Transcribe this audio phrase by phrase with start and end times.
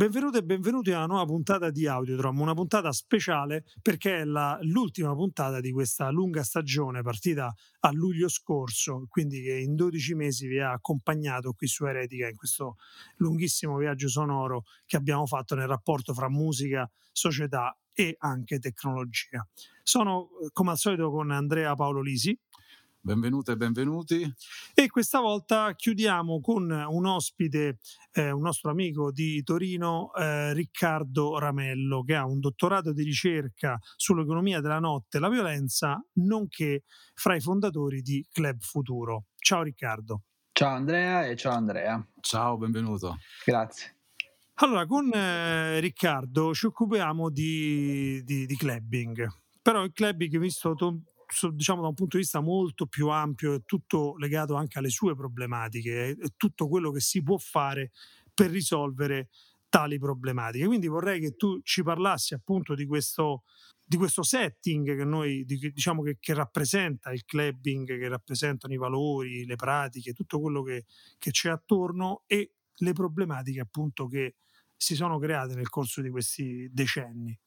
[0.00, 4.58] Benvenuti e benvenuti a una nuova puntata di Audiodrome, una puntata speciale perché è la,
[4.62, 10.46] l'ultima puntata di questa lunga stagione partita a luglio scorso, quindi che in 12 mesi
[10.46, 12.76] vi ha accompagnato qui su Eretica in questo
[13.16, 19.46] lunghissimo viaggio sonoro che abbiamo fatto nel rapporto fra musica, società e anche tecnologia.
[19.82, 22.34] Sono come al solito con Andrea Paolo Lisi.
[23.02, 24.34] Benvenute e benvenuti.
[24.74, 27.78] E questa volta chiudiamo con un ospite,
[28.12, 33.78] eh, un nostro amico di Torino, eh, Riccardo Ramello, che ha un dottorato di ricerca
[33.96, 36.82] sull'economia della notte e la violenza, nonché
[37.14, 39.28] fra i fondatori di Club Futuro.
[39.38, 40.24] Ciao Riccardo.
[40.52, 42.06] Ciao Andrea e ciao Andrea.
[42.20, 43.16] Ciao, benvenuto.
[43.46, 43.96] Grazie.
[44.56, 49.26] Allora, con eh, Riccardo ci occupiamo di, di, di clubbing,
[49.62, 51.00] però il clubbing visto to-
[51.52, 55.14] diciamo da un punto di vista molto più ampio e tutto legato anche alle sue
[55.14, 57.92] problematiche e tutto quello che si può fare
[58.32, 59.28] per risolvere
[59.68, 60.66] tali problematiche.
[60.66, 63.44] Quindi vorrei che tu ci parlassi appunto di questo,
[63.86, 69.46] di questo setting che noi diciamo che, che, rappresenta il clubbing, che rappresentano i valori,
[69.46, 70.84] le pratiche, tutto quello che,
[71.18, 74.34] che c'è attorno e le problematiche appunto che
[74.76, 77.38] si sono create nel corso di questi decenni.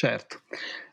[0.00, 0.44] Certo,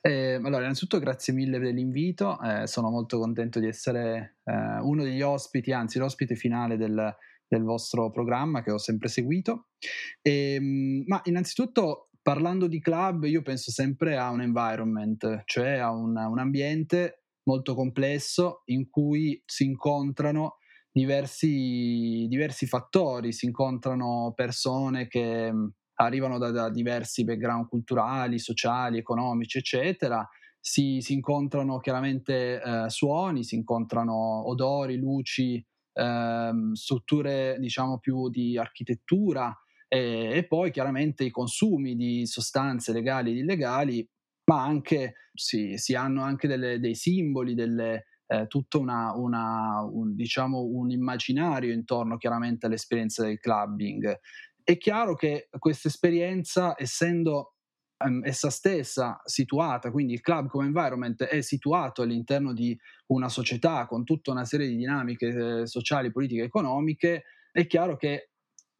[0.02, 5.03] eh, allora innanzitutto grazie mille per l'invito, eh, sono molto contento di essere eh, uno
[5.03, 7.16] degli ospiti, anzi l'ospite finale del,
[7.47, 9.67] del vostro programma che ho sempre seguito.
[10.22, 15.89] E, ehm, ma innanzitutto parlando di club io penso sempre a un environment, cioè a
[15.89, 20.58] un, un ambiente molto complesso in cui si incontrano
[20.92, 25.54] diversi, diversi fattori, si incontrano persone che
[25.97, 30.27] arrivano da, da diversi background culturali, sociali, economici, eccetera.
[30.59, 35.63] Si, si incontrano chiaramente eh, suoni, si incontrano odori, luci,
[35.93, 39.55] ehm, strutture diciamo più di architettura
[39.87, 44.07] e, e, poi chiaramente i consumi di sostanze legali ed illegali,
[44.45, 50.13] ma anche si, si hanno anche delle, dei simboli, delle, eh, tutto una, una, un,
[50.15, 54.19] diciamo, un immaginario intorno chiaramente all'esperienza del clubbing.
[54.67, 57.54] È chiaro che questa esperienza, essendo
[58.04, 62.78] um, essa stessa situata, quindi il club come environment è situato all'interno di
[63.14, 65.28] una società con tutta una serie di dinamiche
[65.61, 68.32] eh, sociali, politiche economiche, è chiaro che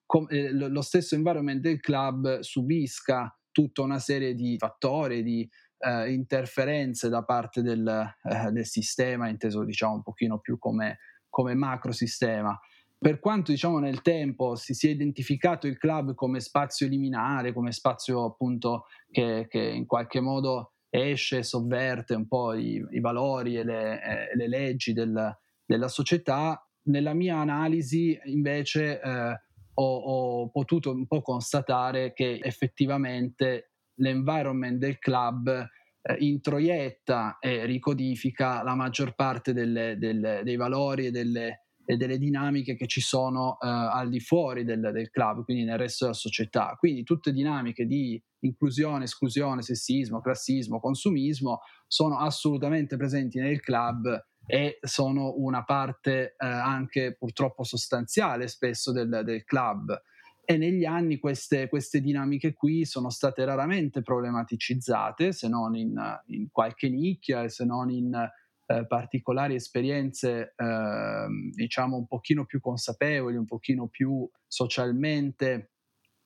[0.06, 6.12] com- eh, lo stesso environment del club subisca tutta una serie di fattori, di eh,
[6.12, 10.98] interferenze da parte del, eh, del, sistema, inteso diciamo un pochino più come,
[11.30, 12.59] come macro sistema.
[13.00, 18.25] Per quanto diciamo nel tempo si sia identificato il club come spazio liminare, come spazio
[18.25, 24.02] appunto che, che in qualche modo esce sovverte un po' i, i valori e le,
[24.02, 29.41] eh, le leggi del, della società, nella mia analisi invece eh,
[29.74, 38.63] ho, ho, potuto un po' constatare che effettivamente l'environment del club eh, introietta e ricodifica
[38.63, 43.53] la maggior parte delle, delle, dei valori e delle e delle dinamiche che ci sono
[43.62, 46.75] eh, al di fuori del, del, club, quindi nel resto della società.
[46.78, 54.80] Quindi tutte dinamiche di inclusione, esclusione, sessismo, classismo, consumismo sono assolutamente presenti nel club e
[54.81, 59.98] sono una parte eh, anche purtroppo sostanziale spesso del, del club.
[60.44, 66.50] E negli anni queste, queste, dinamiche qui sono state raramente problematicizzate, se non in, in
[66.52, 68.30] qualche nicchia, se non in
[68.67, 75.72] eh, particolari esperienze, eh, diciamo, un pochino più consapevoli, un pochino più socialmente,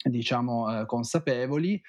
[0.03, 1.81] diciamo, eh, consapevoli.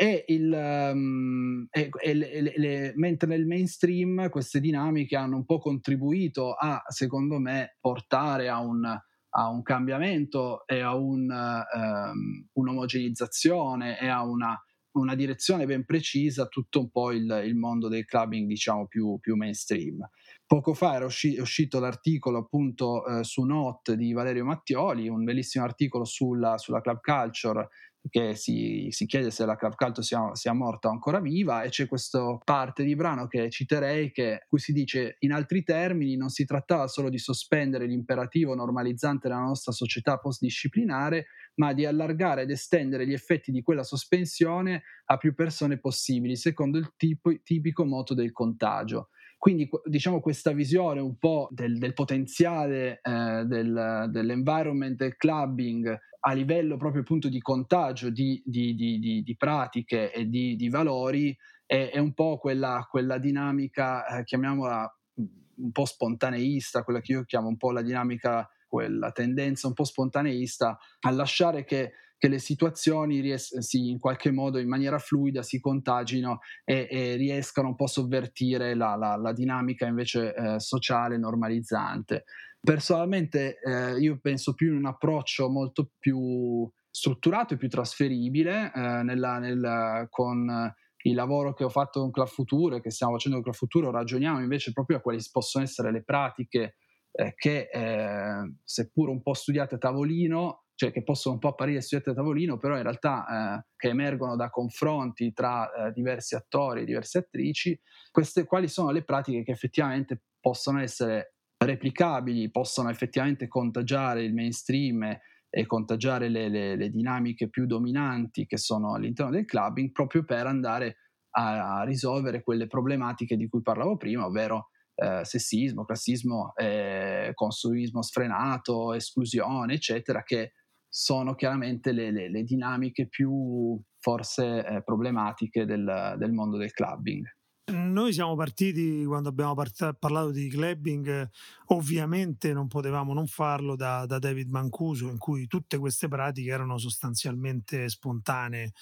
[0.00, 5.58] E, il, um, e, e le, le, mentre nel mainstream queste dinamiche hanno un po'
[5.58, 13.98] contribuito a, secondo me, portare a un, a un cambiamento e a un, um, un'omogenizzazione
[14.00, 14.56] e a una
[14.98, 19.36] una direzione ben precisa tutto un po' il, il mondo del clubbing diciamo più, più,
[19.36, 20.08] mainstream.
[20.46, 25.64] Poco fa era usci- uscito l'articolo appunto eh, su Not di Valerio Mattioli, un bellissimo
[25.64, 27.68] articolo sulla, sulla club culture
[28.08, 31.86] che si, si, chiede se la culture sia, sia, morta o ancora viva e c'è
[31.86, 36.44] questa parte di brano che citerei che, cui si dice in altri termini non si
[36.44, 41.26] trattava solo di sospendere l'imperativo normalizzante della nostra società postdisciplinare
[41.58, 46.78] ma di allargare ed estendere gli effetti di quella sospensione a più persone possibili, secondo
[46.78, 49.08] il tipo, tipico moto del contagio.
[49.38, 56.32] Quindi diciamo questa visione un po' del, del potenziale eh, del, dell'environment del clubbing a
[56.32, 61.98] livello proprio appunto di contagio di, di, di, di pratiche e di, valori è, è,
[61.98, 67.56] un po' quella, quella dinamica, eh, chiamiamola un po' spontaneista, quella che io chiamo un
[67.56, 73.58] po' la dinamica, quella tendenza un po' spontaneista a lasciare che che le situazioni ries-
[73.58, 77.88] si, in qualche modo in maniera fluida si contagino e, e riescano un po' a
[77.88, 82.24] sovvertire la, la, la dinamica invece eh, sociale normalizzante.
[82.60, 89.02] Personalmente eh, io penso più in un approccio molto più strutturato e più trasferibile eh,
[89.04, 93.52] nella, nel, con il lavoro che ho fatto con Club Futuro che stiamo facendo con
[93.52, 96.74] Club Futuro ragioniamo invece proprio a quali possono essere le pratiche
[97.12, 101.80] eh, che eh, seppur un po' studiate a tavolino cioè che possono un po' apparire
[101.80, 106.82] studiate a tavolino, però in realtà eh, che emergono da confronti tra eh, diversi attori
[106.82, 107.76] e diverse attrici,
[108.12, 115.02] queste quali sono le pratiche che effettivamente possono essere replicabili, possono effettivamente contagiare il mainstream
[115.02, 115.20] e,
[115.50, 120.46] e contagiare le, le, le, dinamiche più dominanti che sono all'interno del clubbing, proprio per
[120.46, 120.98] andare
[121.30, 128.00] a, a risolvere quelle problematiche di cui parlavo prima, ovvero eh, sessismo, classismo, eh, consumismo
[128.00, 130.52] sfrenato, esclusione, eccetera, che
[130.88, 137.26] sono chiaramente le, le, le dinamiche più forse eh, problematiche del, del, mondo del clubbing.
[137.68, 141.28] Noi siamo partiti quando abbiamo part- parlato di clubbing,
[141.66, 146.78] ovviamente non potevamo non farlo da, da, David Mancuso, in cui tutte queste pratiche erano
[146.78, 148.72] sostanzialmente spontanee,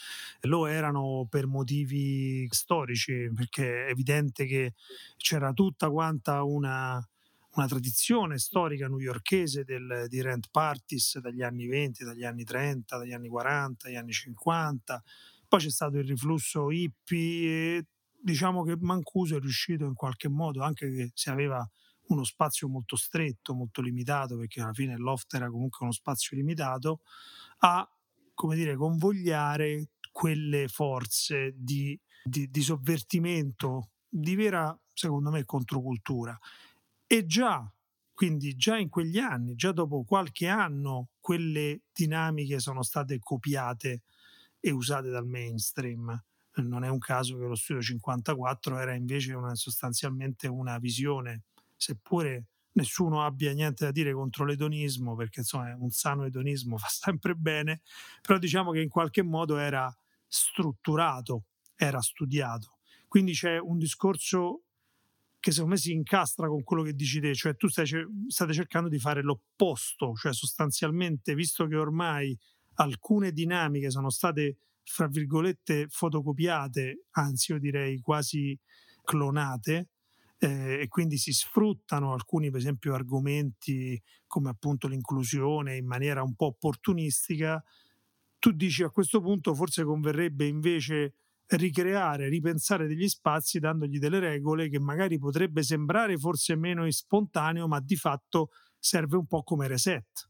[0.43, 4.75] lo erano per motivi storici, perché è evidente che
[5.17, 7.05] c'era tutta quanta una
[7.57, 13.13] una tradizione storica newyorchese del, di rent parties dagli anni 20, dagli anni 30, dagli
[13.13, 15.03] anni 40, dagli anni 50.
[15.49, 17.87] Poi c'è stato il riflusso hippie e
[18.21, 21.67] diciamo che Mancuso è riuscito in qualche modo, anche se aveva
[22.09, 27.01] uno spazio molto stretto, molto limitato, perché alla fine loft era comunque uno spazio limitato,
[27.59, 27.89] a
[28.35, 36.39] come dire, convogliare quelle forze di, di, di sovvertimento, di vera, secondo me, controcultura.
[37.09, 37.71] E già,
[38.13, 44.03] quindi già in quegli anni, già dopo qualche anno, quelle dinamiche sono state copiate
[44.59, 46.25] e usate dal mainstream.
[46.57, 51.45] Non è un caso che lo studio 54 era invece una, sostanzialmente una visione,
[51.77, 57.35] seppure nessuno abbia niente da dire contro l'edonismo, perché insomma un sano edonismo fa sempre
[57.35, 57.83] bene,
[58.21, 59.95] però diciamo che in qualche modo era
[60.27, 61.45] strutturato,
[61.77, 62.79] era studiato.
[63.07, 64.63] Quindi c'è un discorso
[65.47, 67.87] che secondo me si incastra con quello che dici te, cioè tu stai,
[68.27, 72.37] state cercando di fare l'opposto, cioè sostanzialmente, visto che ormai
[72.75, 78.59] alcune dinamiche sono state, fra virgolette, fotocopiate, anzi io direi quasi
[79.05, 79.91] clonate,
[80.39, 86.35] eh, e quindi si sfruttano alcuni, per esempio, argomenti come appunto l'inclusione in maniera un
[86.35, 87.63] po' opportunistica,
[88.41, 91.15] tu dici a questo punto forse converrebbe invece
[91.49, 97.81] ricreare, ripensare degli spazi dandogli delle regole che magari potrebbe sembrare forse meno spontaneo, ma
[97.81, 100.29] di fatto serve un po' come reset.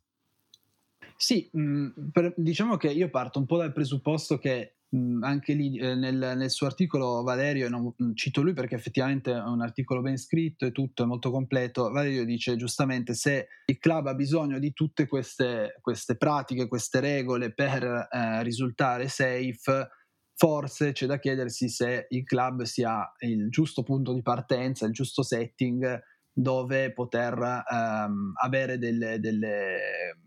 [1.16, 5.22] Sì, mh, mm, per, diciamo che io parto un po' dal presupposto che mh, mm,
[5.22, 9.62] anche lì eh, nel, nel, suo articolo Valerio, non, cito lui perché effettivamente è un
[9.62, 14.14] articolo ben scritto e tutto è molto completo, Valerio dice giustamente se il club ha
[14.14, 19.88] bisogno di tutte queste, queste pratiche, queste regole per eh, risultare safe,
[20.36, 25.22] forse c'è da chiedersi se il club sia il giusto punto di partenza, il giusto
[25.22, 27.38] setting dove poter
[27.70, 30.18] um, avere delle, delle,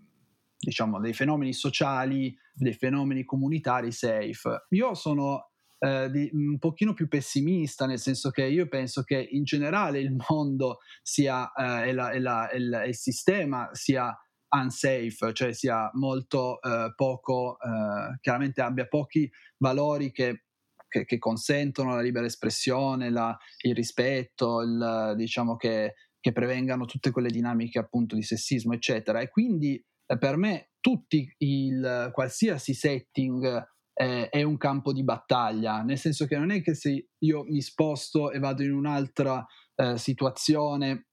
[0.58, 4.66] diciamo, dei fenomeni sociali, dei fenomeni comunitari safe.
[4.70, 9.44] Io sono eh, di, un pochino più pessimista, nel senso che io penso che in
[9.44, 14.12] generale il mondo sia, eh, e, la, e, la, e il sistema sia
[14.50, 20.46] unsafe, cioè sia molto eh, poco, eh, chiaramente abbia pochi valori che,
[20.88, 27.12] che, che, consentono la libera espressione, la, il rispetto, il, diciamo che, che, prevengano tutte
[27.12, 29.20] quelle dinamiche appunto di sessismo, eccetera.
[29.20, 35.84] E quindi eh, per me tutti il, qualsiasi setting eh, è un campo di battaglia,
[35.84, 39.98] nel senso che non è che se io mi sposto e vado in un'altra eh,
[39.98, 41.09] situazione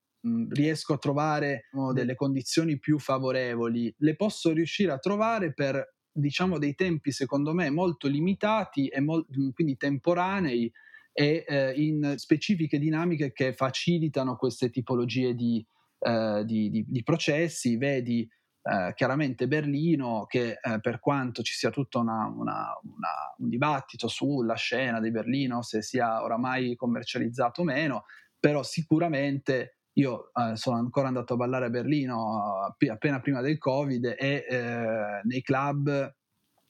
[0.51, 6.59] riesco a trovare no, delle condizioni più favorevoli, le posso riuscire a trovare per diciamo
[6.59, 10.73] dei tempi secondo me molto limitati e mol- quindi temporanei
[11.13, 15.65] e eh, in specifiche dinamiche che facilitano queste tipologie di,
[16.01, 18.29] eh, di, di, di processi, vedi
[18.69, 24.09] eh, chiaramente Berlino, che eh, per quanto ci sia tutto una, una, una, un dibattito
[24.09, 28.05] sulla scena di Berlino, se sia oramai commercializzato o meno,
[28.39, 33.59] però sicuramente io eh, sono ancora andato a ballare a Berlino eh, appena prima del
[33.59, 36.15] Covid e eh, nei club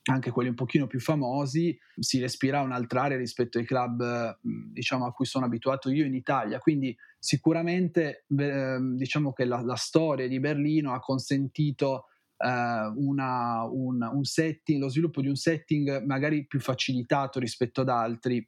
[0.09, 5.11] anche quelli un pochino più famosi, si respira un'altra aria rispetto ai club diciamo, a
[5.11, 6.59] cui sono abituato io in Italia.
[6.59, 12.05] Quindi sicuramente ehm, diciamo che la, la, storia di Berlino ha consentito
[12.37, 17.89] eh, una, un, un setting, lo sviluppo di un setting magari più facilitato rispetto ad
[17.89, 18.47] altri.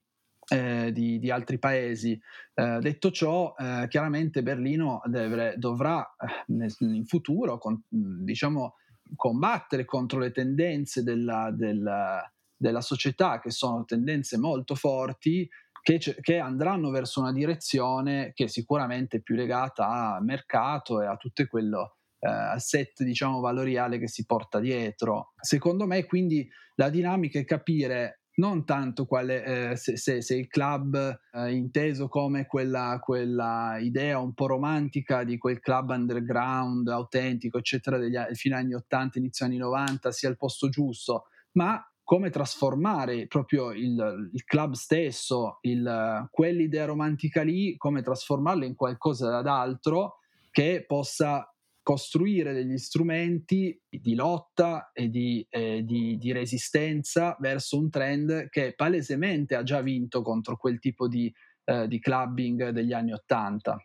[0.52, 2.20] Eh, di, di, altri paesi.
[2.56, 6.04] Eh, detto ciò, eh, chiaramente Berlino deve, dovrà
[6.48, 8.74] eh, in futuro, con, diciamo,
[9.16, 15.48] combattere contro le tendenze della, della, della società, che sono tendenze molto forti,
[15.82, 21.16] che, che, andranno verso una direzione che è sicuramente più legata a mercato e a
[21.16, 25.34] tutto quello eh, set diciamo valoriale che si porta dietro.
[25.40, 30.48] Secondo me quindi la dinamica è capire non tanto quale, eh, se, se, se, il
[30.48, 37.58] club eh, inteso come quella, quella, idea un po' romantica di quel club underground autentico,
[37.58, 43.28] eccetera, degli fine anni 80, inizio anni 90 sia il posto giusto, ma come trasformare
[43.28, 50.18] proprio il, il club stesso, il, quell'idea romantica lì, come trasformarla in qualcosa d'altro
[50.50, 51.54] che possa
[51.90, 58.76] costruire degli strumenti di lotta e di, eh, di, di, resistenza verso un trend che
[58.76, 63.84] palesemente ha già vinto contro quel tipo di, eh, di clubbing degli anni Ottanta.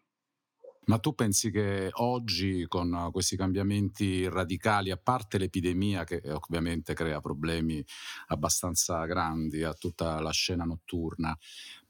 [0.87, 7.23] Ma tu pensi che oggi, con questi cambiamenti radicali, a parte l'epidemia che ovviamente crea
[7.23, 7.83] problemi
[8.27, 11.35] abbastanza grandi a tutta la scena notturna,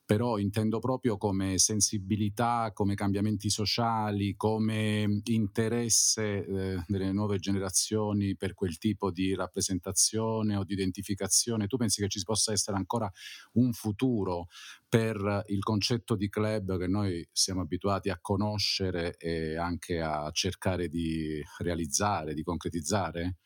[0.04, 8.52] però intendo proprio come sensibilità, come cambiamenti sociali, come interesse eh, delle nuove generazioni per
[8.54, 11.66] quel tipo di rappresentazione o di identificazione.
[11.66, 13.10] Tu pensi che ci possa essere ancora
[13.52, 14.46] un futuro
[14.88, 20.88] per il concetto di club che noi siamo abituati a conoscere e anche a cercare
[20.88, 23.36] di realizzare, di concretizzare?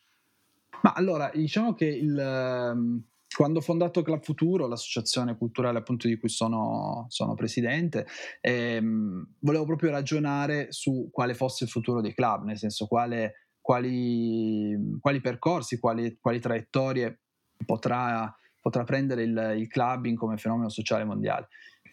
[0.81, 3.03] Ma allora, diciamo che il, ehm,
[3.35, 8.07] quando ho fondato Club Futuro, l'associazione culturale appunto di cui sono, sono presidente,
[8.41, 14.97] ehm, volevo proprio ragionare su quale fosse il futuro dei club, nel senso quale, quali,
[14.99, 17.21] quali, percorsi, quali, quali traiettorie
[17.65, 21.49] potrà, potrà prendere il, il, clubbing come fenomeno sociale mondiale.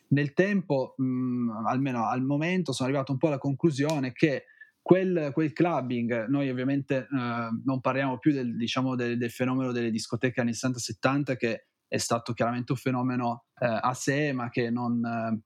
[0.09, 4.45] Nel tempo, mh, almeno al momento, sono arrivato un po' alla conclusione che
[4.87, 9.91] Quel, quel, clubbing, noi ovviamente eh, non parliamo più del, diciamo, del, del, fenomeno delle
[9.91, 15.05] discoteche anni 60-70 che è stato chiaramente un fenomeno eh, a sé ma che, non,
[15.05, 15.41] eh,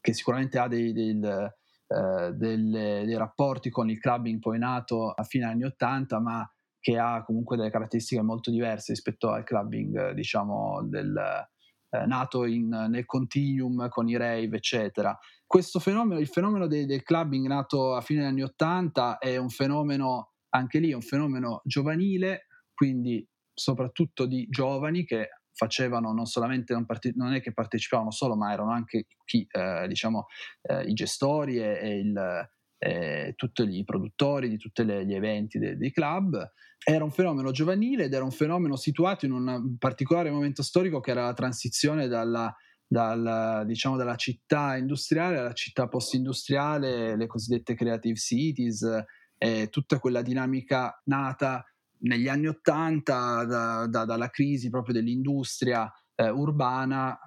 [0.00, 5.22] che sicuramente ha dei, dei, eh, delle, dei, rapporti con il clubbing poi nato a
[5.24, 6.50] fine anni 80 ma
[6.80, 11.46] che ha comunque delle caratteristiche molto diverse rispetto al clubbing diciamo del,
[11.90, 15.16] eh, nato in, nel continuum con i rave, eccetera.
[15.46, 20.32] Questo fenomeno, il fenomeno del, del clubbing nato a fine anni 80 è un fenomeno,
[20.50, 27.12] anche lì, un fenomeno giovanile, quindi soprattutto di giovani che facevano non solamente, non, parte,
[27.14, 30.26] non è che partecipavano solo, ma erano anche chi, eh, diciamo,
[30.62, 32.48] eh, i gestori e, e il,
[32.78, 36.52] eh, tutti i produttori di tutti gli eventi de- dei club.
[36.84, 41.12] Era un fenomeno giovanile ed era un fenomeno situato in un particolare momento storico che
[41.12, 42.54] era la transizione dalla,
[42.86, 49.04] dalla, diciamo, dalla città industriale alla città post-industriale, le cosiddette creative cities,
[49.38, 51.64] eh, tutta quella dinamica nata
[51.98, 57.18] negli anni Ottanta da, da, dalla crisi proprio dell'industria eh, urbana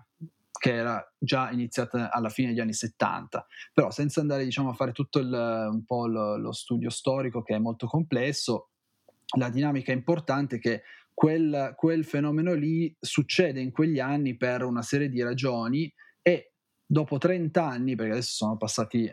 [0.60, 4.92] che era già iniziata alla fine degli anni 70, però senza andare diciamo, a fare
[4.92, 8.72] tutto il, un po' lo, lo, studio storico che è molto complesso,
[9.38, 10.84] la dinamica importante è che
[11.20, 16.54] quel, quel fenomeno lì succede in quegli anni per una serie di ragioni e
[16.86, 19.12] dopo 30 anni, perché adesso sono passati eh,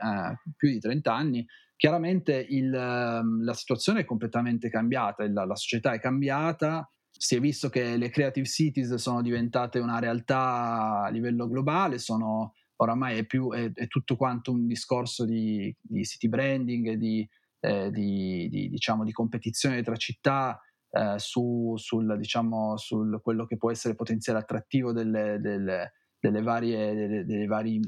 [0.56, 1.44] più di 30 anni,
[1.74, 7.70] chiaramente il, la situazione è completamente cambiata, la, la società è cambiata, si è visto
[7.70, 13.50] che le creative cities sono diventate una realtà a livello globale, sono oramai è, più,
[13.50, 19.02] è, è tutto quanto un discorso di, di city branding di, eh, di, di, diciamo,
[19.02, 20.60] di, competizione tra città
[20.96, 26.94] eh, su, sul, diciamo, sul quello che può essere potenziale attrattivo delle, delle, delle varie,
[26.94, 27.80] delle, delle vari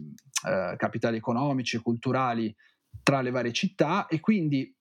[0.47, 2.55] eh, capitali economici e culturali
[3.03, 4.07] tra le varie città.
[4.07, 4.75] E quindi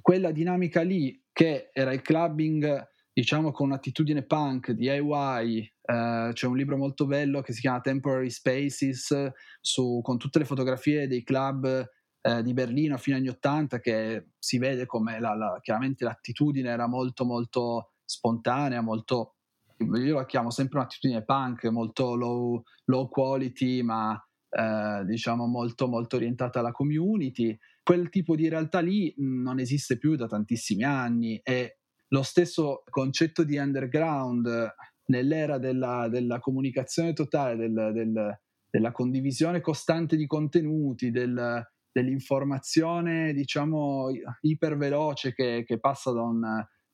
[0.00, 6.56] quella dinamica lì che era il clubbing diciamo con un'attitudine punk, DIY, eh, c'è un
[6.56, 9.12] libro molto bello che si chiama Temporary Spaces,
[9.60, 11.84] su, con tutte le fotografie dei club
[12.20, 16.68] eh, di Berlino fino agli anni 80 che si vede come la, la, chiaramente l'attitudine
[16.68, 19.34] era molto molto spontanea, molto
[19.78, 24.20] io la chiamo sempre un'attitudine punk, molto low, low quality, ma
[24.50, 27.56] eh, diciamo molto, molto orientata alla community.
[27.82, 33.44] Quel tipo di realtà lì non esiste più da tantissimi anni e lo stesso concetto
[33.44, 34.74] di underground
[35.06, 41.64] nell'era della, della comunicazione totale, del, del, della condivisione costante di contenuti, del,
[41.98, 44.08] dell'informazione diciamo
[44.42, 46.40] iperveloce che, che passa da un,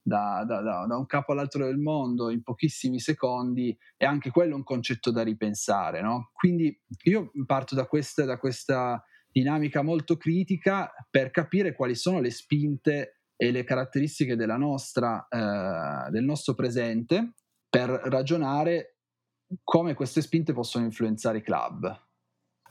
[0.02, 4.62] da, da, da, un capo all'altro del mondo in pochissimi secondi è anche quello un
[4.62, 6.02] concetto da ripensare.
[6.02, 6.30] No?
[6.32, 12.30] Quindi io parto da questa, da questa dinamica molto critica per capire quali sono le
[12.30, 17.34] spinte e le caratteristiche nostra, eh, del nostro presente
[17.68, 18.99] per ragionare
[19.62, 22.02] come queste spinte possono influenzare i club.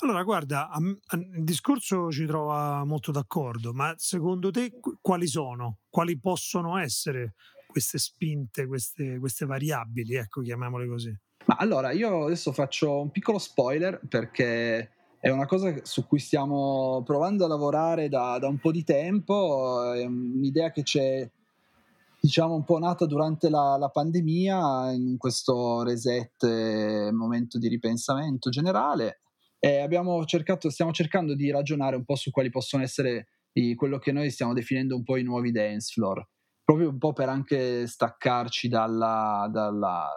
[0.02, 0.70] Allora, guarda,
[1.12, 7.36] il discorso ci trova molto d'accordo, ma secondo te quali sono, quali possono essere
[7.68, 11.16] queste spinte, queste, queste variabili, ecco, chiamiamole così?
[11.46, 17.02] Ma allora, io adesso faccio un piccolo spoiler perché è una cosa su cui stiamo
[17.06, 21.30] provando a lavorare da, da un po' di tempo, è un'idea che c'è
[22.20, 29.22] diciamo un po' nata durante la, la, pandemia in questo reset momento di ripensamento generale
[29.65, 33.98] e abbiamo cercato, stiamo cercando di ragionare un po' su quali possono essere i, quello
[33.98, 36.27] che noi stiamo definendo un po' i nuovi dance floor,
[36.65, 40.10] proprio un po' per anche staccarci dalla, dalla,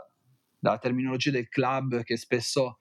[0.58, 2.80] dalla terminologia del club che spesso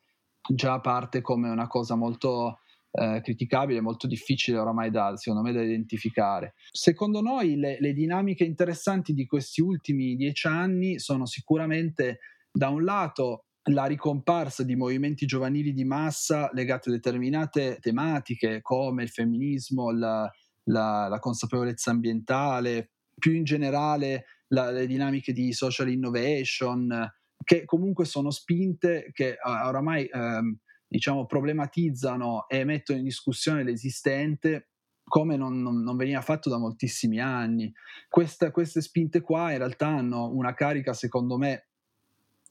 [0.55, 2.61] già parte come una cosa molto
[2.93, 6.55] eh, criticabile, molto difficile oramai da, secondo me, da identificare.
[6.71, 12.83] Secondo noi le, le dinamiche interessanti di questi ultimi dieci anni sono sicuramente da un
[12.83, 19.91] lato la ricomparsa di movimenti giovanili di massa legati a determinate tematiche come il femminismo,
[19.91, 20.31] la,
[20.65, 27.09] la, la consapevolezza ambientale, più in generale la, le dinamiche di social innovation,
[27.43, 30.57] che comunque sono spinte che uh, oramai um,
[30.87, 34.69] diciamo, problematizzano e mettono in discussione l'esistente
[35.07, 37.71] come non, non, non, veniva fatto da moltissimi anni.
[38.09, 41.67] Questa, queste spinte qua in realtà hanno una carica, secondo me,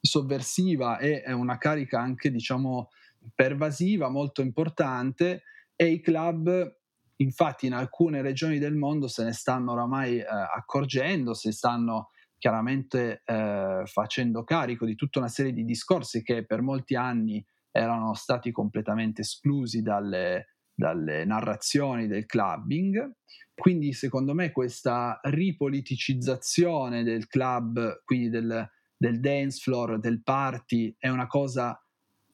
[0.05, 2.91] sovversiva e è una carica anche, diciamo,
[3.35, 5.43] pervasiva molto importante
[5.75, 6.77] e i club
[7.17, 13.23] infatti in alcune regioni del mondo se ne stanno oramai eh, accorgendo, si stanno chiaramente
[13.25, 18.53] eh, facendo carico di tutta una serie di discorsi che per molti anni erano stati
[18.53, 23.17] completamente esclusi dalle, dalle narrazioni del clubbing.
[23.55, 31.09] Quindi secondo me questa ripoliticizzazione del club, quindi del, del dance floor, del party, è
[31.09, 31.79] una cosa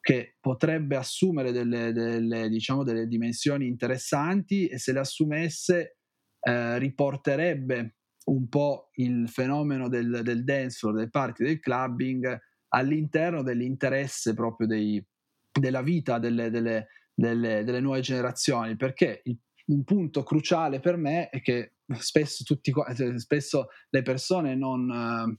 [0.01, 5.99] che potrebbe assumere delle, delle, diciamo, delle dimensioni interessanti e se le assumesse
[6.41, 13.43] eh, riporterebbe un po' il fenomeno del, del dance floor, del party, del clubbing all'interno
[13.43, 15.05] dell'interesse proprio dei,
[15.53, 21.41] della vita delle, delle, delle, nuove generazioni, perché il, un punto cruciale per me è
[21.41, 22.73] che spesso, tutti,
[23.17, 25.39] spesso le persone non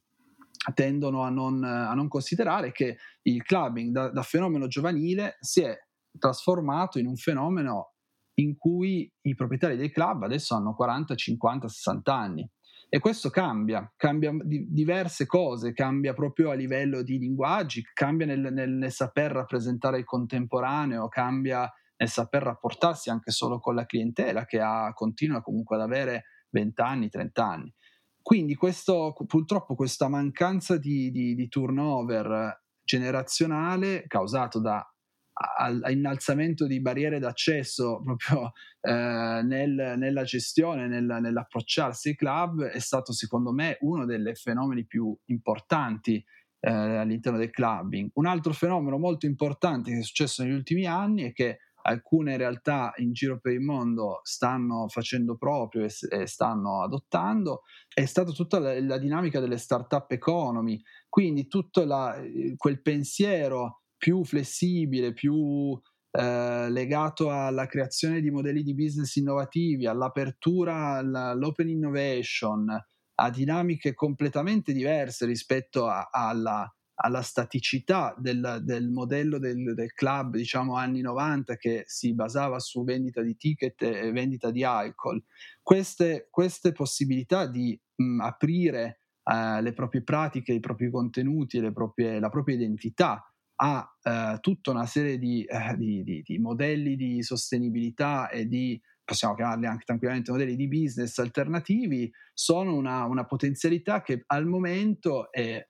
[0.74, 5.76] tendono a non, a non, considerare che il clubbing da, da, fenomeno giovanile si è
[6.18, 7.94] trasformato in un fenomeno
[8.36, 12.50] in cui i proprietari dei club adesso hanno 40, 50, 60 anni.
[12.94, 18.52] E questo cambia, cambia di, diverse cose, cambia proprio a livello di linguaggi, cambia nel,
[18.52, 24.44] nel, nel saper rappresentare il contemporaneo, cambia nel saper rapportarsi anche solo con la clientela
[24.46, 27.74] che ha, continua comunque ad avere 20 anni, 30 anni.
[28.22, 34.86] Quindi questo, purtroppo questa mancanza di, di, di turnover generazionale causato da
[35.90, 43.12] innalzamento di barriere d'accesso proprio eh, nel, nella gestione, nel, nell'approcciarsi ai club è stato
[43.14, 46.24] secondo me uno dei fenomeni più importanti
[46.60, 48.12] eh, all'interno del clubbing.
[48.14, 52.94] Un altro fenomeno molto importante che è successo negli ultimi anni è che alcune realtà
[52.98, 57.62] in giro per il mondo stanno facendo proprio e, stanno adottando,
[57.94, 62.20] è stata tutta la, la dinamica delle start-up economy, quindi tutto la,
[62.58, 65.80] quel pensiero più flessibile, più
[66.12, 72.68] eh, legato alla creazione di modelli di business innovativi, all'apertura, all'open innovation,
[73.16, 76.70] a dinamiche completamente diverse rispetto a, alla,
[77.04, 82.84] alla staticità del, del modello del, del, club, diciamo anni 90, che si basava su
[82.84, 85.22] vendita di ticket e vendita di alcol.
[85.62, 92.30] Queste, queste possibilità di mh, aprire uh, le proprie pratiche, i propri contenuti proprie, la
[92.30, 98.30] propria identità a uh, tutta una serie di, uh, di, di, di, modelli di sostenibilità
[98.30, 104.24] e di possiamo chiamarli anche tranquillamente modelli di business alternativi, sono una, una potenzialità che
[104.28, 105.68] al momento è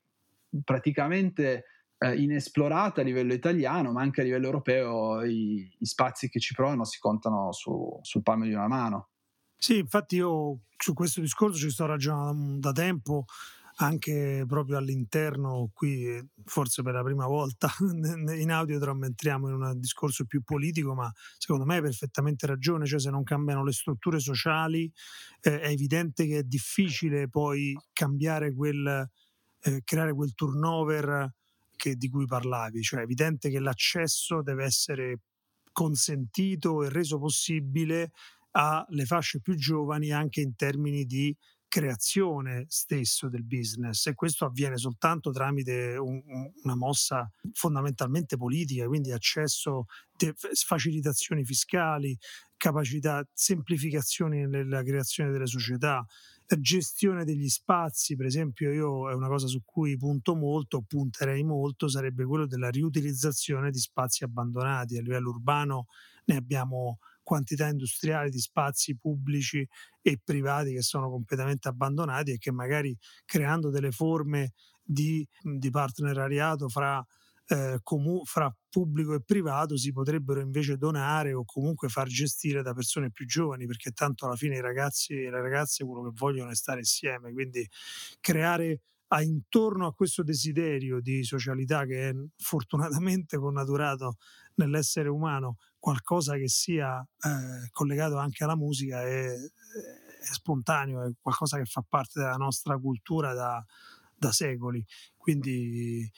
[0.63, 1.65] praticamente
[1.97, 6.53] eh, inesplorata a livello italiano, ma anche a livello europeo i, i spazi che ci
[6.53, 9.09] provano si contano su, sul palmo di una mano.
[9.55, 13.25] Sì, infatti io su questo discorso ci sto ragionando da tempo
[13.75, 17.71] anche proprio all'interno, qui forse per la prima volta
[18.35, 22.99] in audio entriamo in un discorso più politico, ma secondo me hai perfettamente ragione, cioè
[22.99, 24.91] se non cambiano le strutture sociali
[25.41, 29.09] eh, è evidente che è difficile poi cambiare quel,
[29.63, 31.33] eh, creare quel turnover
[31.75, 35.19] che, di cui parlavi, cioè è evidente che l'accesso deve essere
[35.71, 38.11] consentito e reso possibile
[38.51, 41.35] alle fasce più giovani anche in termini di
[41.67, 44.05] creazione stesso del business.
[44.07, 46.21] E questo avviene soltanto tramite un,
[46.63, 49.85] una mossa fondamentalmente politica, quindi accesso,
[50.17, 52.17] de, facilitazioni fiscali,
[52.57, 56.05] capacità, semplificazioni nella creazione delle società,
[56.59, 61.87] gestione degli spazi, per esempio io è una cosa su cui punto molto, punterei molto,
[61.87, 64.97] sarebbe quello della riutilizzazione di spazi abbandonati.
[64.97, 65.85] A livello urbano,
[66.25, 69.65] ne abbiamo quantità industriali di spazi pubblici
[70.01, 76.67] e privati che sono completamente abbandonati e che magari creando delle forme di, di partenariato
[76.67, 77.05] fra,
[77.51, 82.73] eh, comu- fra pubblico e privato si potrebbero invece donare o comunque far gestire da
[82.73, 86.51] persone più giovani perché tanto alla fine i ragazzi e le ragazze quello che vogliono
[86.51, 87.67] è stare insieme quindi
[88.21, 94.15] creare a intorno a questo desiderio di socialità che è fortunatamente connaturato
[94.55, 101.57] nell'essere umano qualcosa che sia eh, collegato anche alla musica è, è, spontaneo, è qualcosa
[101.57, 103.65] che fa parte della nostra cultura da,
[104.15, 104.85] da secoli.
[105.17, 106.09] Quindi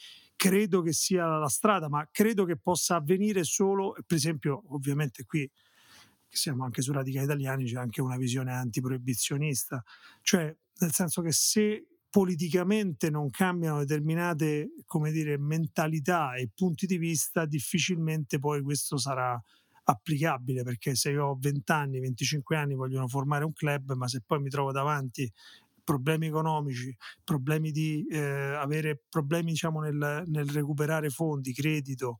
[0.43, 5.49] credo che sia la strada, ma credo che possa avvenire solo, per esempio, ovviamente qui
[6.27, 9.81] siamo anche su Radicali Italiani, c'è anche una visione antiproibizionista,
[10.21, 14.71] cioè nel senso che se politicamente non cambiano determinate
[15.13, 19.41] dire, mentalità e punti di vista, difficilmente poi questo sarà
[19.85, 24.21] applicabile perché se io ho 20 anni, 25 anni vogliono formare un club, ma se
[24.25, 25.31] poi mi trovo davanti
[25.83, 32.17] problemi economici, problemi di eh, avere problemi diciamo, nel, nel, recuperare fondi, credito,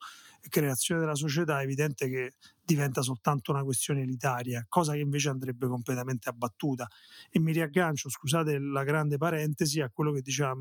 [0.50, 5.68] creazione della società, è evidente che diventa soltanto una questione elitaria, cosa che invece andrebbe
[5.68, 6.88] completamente abbattuta.
[7.30, 10.54] E mi riaggancio, scusate la grande parentesi, a quello che diceva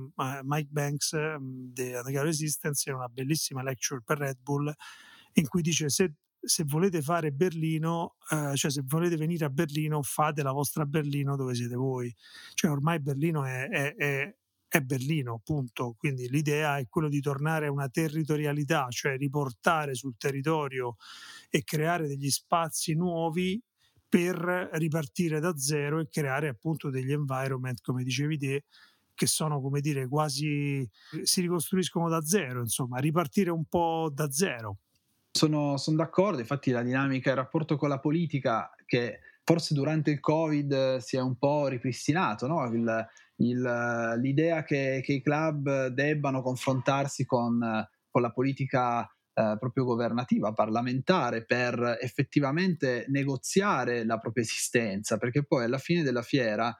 [0.42, 4.72] Mike Banks mm, Underground Resistance in una bellissima lecture per Red Bull
[5.34, 6.12] in cui dice se
[6.44, 11.36] se volete fare Berlino, eh, cioè se volete venire a Berlino, fate la vostra Berlino
[11.36, 12.14] dove siete voi.
[12.54, 14.34] Cioè ormai Berlino è, è, è,
[14.68, 15.94] è Berlino, punto.
[15.96, 20.96] Quindi l'idea è quello di tornare a una territorialità, cioè riportare sul territorio
[21.48, 23.62] e creare degli spazi nuovi
[24.08, 28.64] per ripartire da zero e creare appunto degli environment, come dicevi te,
[29.14, 30.88] che sono come dire quasi
[31.22, 34.78] si ricostruiscono da zero, insomma, ripartire un po' da zero.
[35.34, 40.10] Sono, sono d'accordo, infatti la dinamica e il rapporto con la politica che forse durante
[40.10, 42.64] il Covid si è un po' ripristinato, no?
[42.66, 47.58] il, il, l'idea che, che, i club debbano confrontarsi con,
[48.10, 49.02] con la politica
[49.34, 56.22] eh, proprio governativa, parlamentare, per effettivamente negoziare la propria esistenza, perché poi alla fine della
[56.22, 56.74] fiera,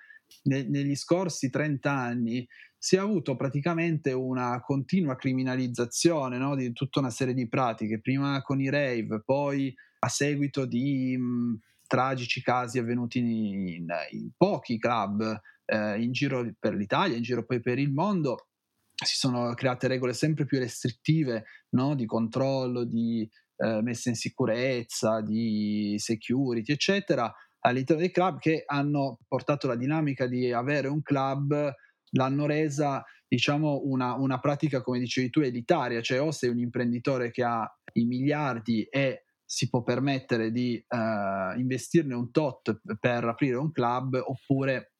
[0.45, 2.47] ne, negli scorsi 30 anni,
[2.85, 8.43] si è avuto praticamente una continua criminalizzazione no, di tutta una serie di pratiche, prima
[8.43, 14.81] con i rave, poi a seguito di mh, tragici casi avvenuti in, in, in pochi
[14.81, 18.49] club eh, in giro per l'Italia, in giro poi per il mondo,
[18.93, 21.45] si sono create regole sempre più restrittive
[21.77, 28.65] no, di controllo, di eh, messa in sicurezza, di security, eccetera, all'interno dei club che
[28.67, 31.73] hanno portato la dinamica di avere un club
[32.13, 37.31] l'hanno resa diciamo una, una, pratica come dicevi tu elitaria, cioè o sei un imprenditore
[37.31, 43.57] che ha i miliardi e si può permettere di uh, investirne un tot per aprire
[43.57, 44.93] un club oppure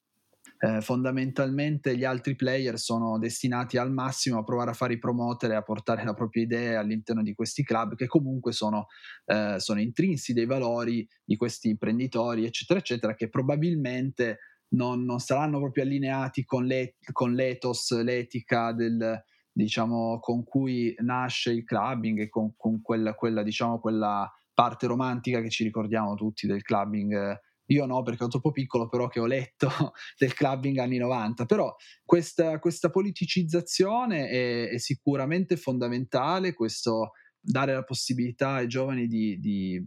[0.63, 5.51] eh, fondamentalmente gli altri player sono destinati al massimo a provare a fare i promoter
[5.51, 8.87] e a portare la propria idea all'interno di questi club che comunque sono,
[9.25, 14.39] eh, sono intrinsi dei valori di questi imprenditori eccetera eccetera che probabilmente
[14.73, 21.51] non, non saranno proprio allineati con, le, con l'ethos, l'etica del, diciamo, con cui nasce
[21.51, 26.47] il clubbing e con, con quella, quella, diciamo, quella parte romantica che ci ricordiamo tutti
[26.47, 27.39] del clubbing.
[27.67, 29.69] Io no, perché ero troppo piccolo, però che ho letto
[30.17, 31.45] del clubbing anni 90.
[31.45, 39.37] Però questa, questa politicizzazione è, è, sicuramente fondamentale, questo dare la possibilità ai giovani di,
[39.39, 39.83] di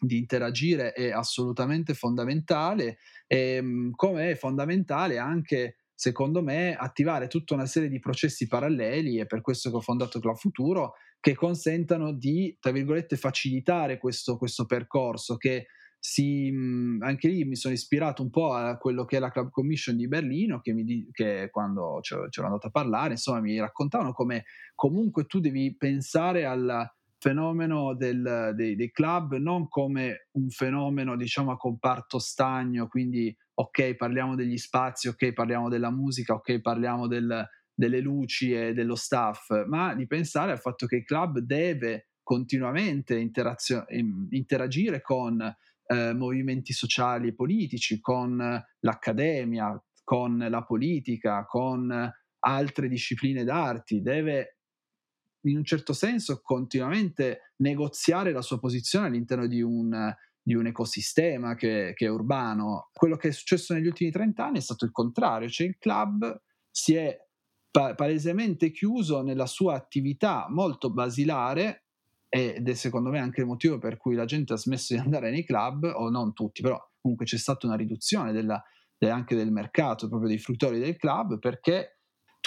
[0.00, 3.62] di interagire è assolutamente fondamentale, e,
[3.94, 9.40] come è fondamentale anche secondo me, attivare tutta una serie di processi paralleli, è per
[9.40, 15.36] questo che ho fondato Club Futuro, che consentano di, tra virgolette, facilitare questo, questo percorso,
[15.36, 15.66] che
[15.98, 16.52] si,
[17.00, 20.06] anche lì mi sono ispirato un po' a quello che è la Club Commission di
[20.06, 24.44] Berlino, che, mi, che quando c'ero andato a parlare, insomma, mi raccontavano come
[24.76, 31.50] comunque tu devi pensare al fenomeno del, dei, dei, club non come un fenomeno, diciamo,
[31.50, 37.46] a comparto stagno, quindi ok, parliamo degli spazi, ok, parliamo della musica, ok, parliamo del,
[37.74, 43.16] delle luci e dello staff, ma di pensare al fatto che il club deve continuamente
[43.18, 53.44] interagire con eh, movimenti sociali e politici, con l'accademia, con la politica, con altre discipline
[53.44, 54.57] d'arti, deve
[55.50, 61.54] in un certo senso continuamente negoziare la sua posizione all'interno di un, di un ecosistema
[61.54, 62.90] che, che, è urbano.
[62.92, 66.42] Quello che è successo negli ultimi 30 anni è stato il contrario, cioè il club
[66.70, 67.16] si è
[67.70, 71.84] pa- palesemente chiuso nella sua attività molto basilare
[72.28, 75.30] ed è secondo me anche il motivo per cui la gente ha smesso di andare
[75.30, 78.62] nei club, o non tutti, però comunque c'è stata una riduzione della,
[79.00, 81.97] anche del mercato, proprio dei fruttori del club, perché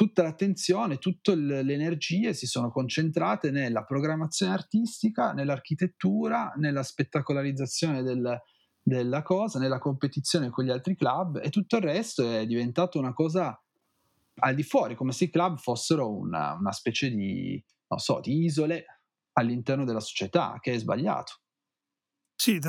[0.02, 8.42] tutta l'attenzione, tutte le energie si sono concentrate nella programmazione artistica, nell'architettura, nella spettacolarizzazione del,
[8.82, 13.14] della cosa, nella competizione con gli altri club e tutto il resto è diventato una
[13.14, 13.64] cosa
[14.40, 17.64] al di fuori, come se i club fossero una, una specie di,
[17.98, 19.02] so, di isole
[19.34, 21.34] all'interno della società, che è sbagliato.
[22.34, 22.60] Sì,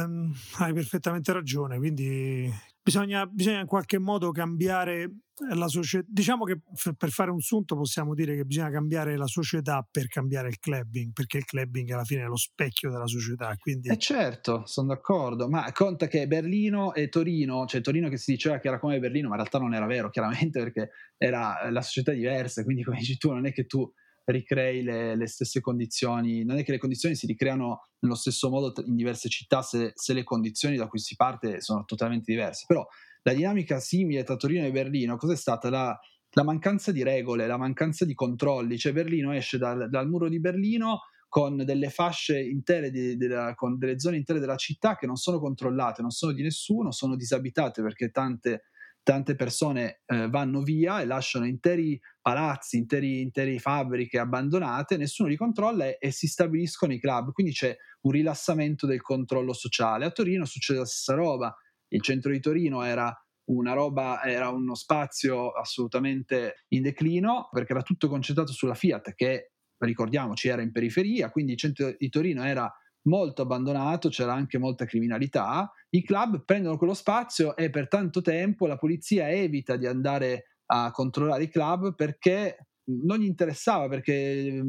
[0.58, 5.10] hai perfettamente ragione, quindi bisogna, bisogna in qualche modo cambiare
[5.54, 6.06] la società.
[6.08, 6.60] Diciamo che
[6.96, 11.12] per fare un sunto possiamo dire che bisogna cambiare la società per cambiare il clubbing,
[11.12, 13.54] perché il clubbing alla fine è lo specchio della società.
[13.56, 13.88] Quindi...
[13.88, 18.58] Eh certo, sono d'accordo, ma conta che Berlino e Torino, cioè Torino che si diceva
[18.58, 22.12] che era come Berlino, ma in realtà non era vero, chiaramente perché era la società
[22.12, 23.90] diversa, quindi come dici tu non è che tu
[24.24, 28.72] ricrei le, le, stesse condizioni, non è che le condizioni si ricreano nello stesso modo
[28.84, 32.86] in diverse città se, se, le condizioni da cui si parte sono totalmente diverse, però
[33.22, 35.70] la dinamica simile tra Torino e Berlino cos'è stata?
[35.70, 35.98] La,
[36.34, 40.40] la mancanza di regole, la mancanza di controlli, cioè Berlino esce dal, dal muro di
[40.40, 45.16] Berlino con delle fasce intere, di, della, con delle zone intere della città che non
[45.16, 48.64] sono controllate, non sono di nessuno, sono disabitate perché tante
[49.02, 55.36] tante persone eh, vanno via e lasciano interi palazzi, interi, interi fabbriche abbandonate, nessuno li
[55.36, 60.04] controlla e, e, si stabiliscono i club, quindi c'è un rilassamento del controllo sociale.
[60.04, 61.54] A Torino succede la stessa roba,
[61.88, 67.82] il centro di Torino era una roba, era uno spazio assolutamente in declino perché era
[67.82, 72.72] tutto concentrato sulla Fiat che ricordiamoci era in periferia, quindi il centro di Torino era
[73.04, 75.72] molto abbandonato, c'era anche molta criminalità.
[75.90, 80.90] I club prendono quello spazio e per tanto tempo la polizia evita di andare a
[80.90, 84.60] controllare i club perché non gli interessava perché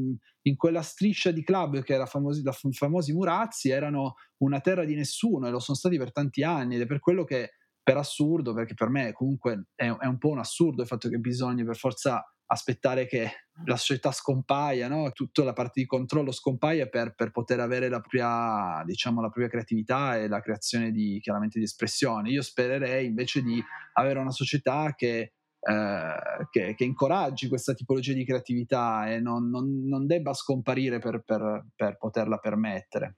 [0.41, 4.95] in quella striscia di club che era famosi, da famosi Murazzi erano una terra di
[4.95, 7.51] nessuno e lo sono stati per tanti anni ed è per quello che
[7.83, 11.17] per assurdo, perché per me comunque è, è un po' un assurdo il fatto che
[11.17, 13.29] bisogna per forza aspettare che
[13.65, 15.11] la società scompaia, no?
[15.11, 19.49] tutta la parte di controllo scompaia per, per, poter avere la propria, diciamo, la propria
[19.49, 22.29] creatività e la creazione di, chiaramente di espressione.
[22.29, 26.15] Io spererei invece di avere una società che, eh,
[26.49, 31.65] che, che incoraggi questa tipologia di creatività e non, non, non debba scomparire per, per,
[31.75, 33.17] per poterla permettere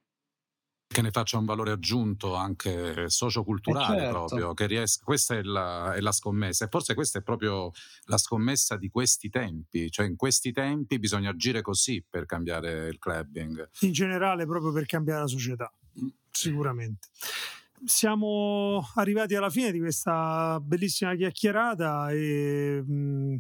[0.88, 4.26] che ne faccia un valore aggiunto anche socioculturale eh certo.
[4.26, 7.72] proprio, che riesca, questa è la, è la, scommessa e forse questa è proprio
[8.06, 13.00] la scommessa di questi tempi, cioè in questi tempi bisogna agire così per cambiare il
[13.00, 13.70] clubbing.
[13.82, 16.08] In generale proprio per cambiare la società, mm.
[16.32, 17.08] sicuramente.
[17.84, 22.82] Siamo arrivati alla fine di questa bellissima chiacchierata e...
[22.86, 23.36] Mh, mm,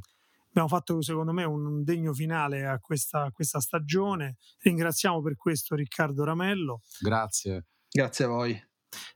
[0.55, 4.37] abbiamo fatto secondo me un degno finale a questa, a questa stagione.
[4.59, 6.79] Ringraziamo per questo Riccardo Ramello.
[7.01, 7.65] Grazie.
[7.89, 8.67] Grazie a voi.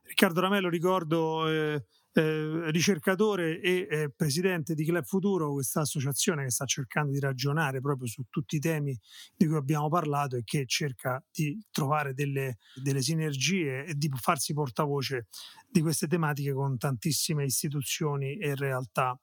[0.02, 6.49] Riccardo Ramello, ricordo, eh, eh, ricercatore e eh, presidente di Club Futuro, questa associazione che
[6.49, 8.97] sta cercando di ragionare proprio su tutti i temi
[9.34, 14.52] di cui abbiamo parlato e che cerca di trovare delle, delle sinergie e di farsi
[14.52, 15.28] portavoce
[15.69, 19.17] di queste tematiche con tantissime istituzioni e realtà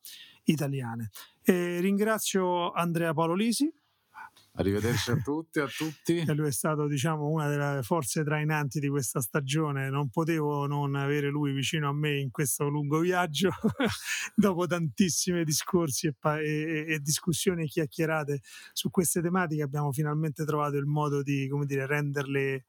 [0.47, 1.11] italiane.
[1.43, 3.73] E ringrazio Andrea Paolo Lisi.
[4.59, 6.17] Arrivederci a tutti, a tutti.
[6.17, 9.91] E lui è stato, diciamo, una delle forze trainanti di questa stagione.
[9.91, 13.51] Non potevo non avere lui vicino a me in questo lungo viaggio.
[14.35, 18.41] Dopo tantissimi discorsi e, pa- e, e, discussioni e chiacchierate
[18.73, 22.65] su queste tematiche, abbiamo finalmente trovato il modo di, come dire, renderle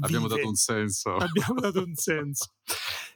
[0.00, 0.36] Abbiamo vive.
[0.36, 1.16] dato un senso.
[1.16, 2.52] Abbiamo dato un senso.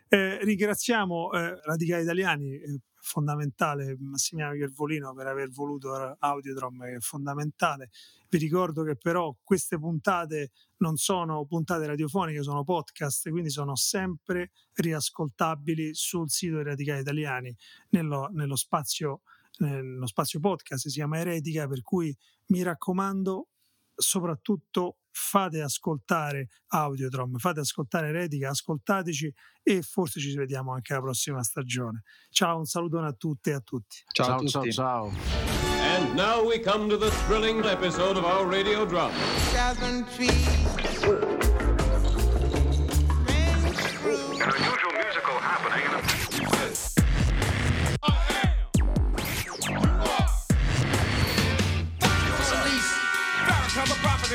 [0.09, 7.01] Eh, ringraziamo eh, Radicali Italiani, eh, fondamentale Massimiliano Iervolino per aver voluto Audiodrom, che è
[7.01, 7.91] fondamentale.
[8.29, 14.51] Vi ricordo che però queste puntate non sono puntate radiofoniche, sono podcast, quindi sono sempre
[14.75, 17.57] riascoltabili sul sito dei Radicali Italiani,
[17.91, 19.23] nello, nello spazio
[19.59, 22.15] nello spazio podcast, si chiama Eretica, per cui
[22.49, 23.49] mi raccomando,
[23.97, 29.33] soprattutto fate ascoltare Audiodrom, fate ascoltare Eretica, ascoltateci
[29.63, 32.03] e forse ci vediamo anche la prossima stagione.
[32.31, 34.03] Ciao, un salutone a tutte e a tutti.
[34.13, 34.73] Ciao, a ciao, tutti.
[34.73, 35.65] ciao, ciao.
[35.97, 39.15] And now we come to the thrilling episode of our radio drama.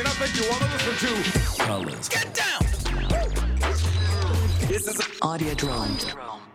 [0.02, 2.10] and I think you wanna listen to Colors.
[2.10, 2.62] Get down!
[4.68, 6.51] This is Audio Drone.